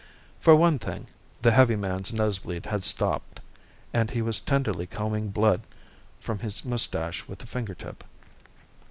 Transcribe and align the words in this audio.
For 0.39 0.55
one 0.55 0.79
thing, 0.79 1.05
the 1.43 1.51
heavy 1.51 1.75
man's 1.75 2.11
nosebleed 2.11 2.65
had 2.65 2.83
stopped, 2.83 3.39
and 3.93 4.09
he 4.09 4.23
was 4.23 4.39
tenderly 4.39 4.87
combing 4.87 5.29
blood 5.29 5.61
from 6.19 6.39
his 6.39 6.65
mustache 6.65 7.27
with 7.27 7.43
a 7.43 7.45
fingertip. 7.45 8.03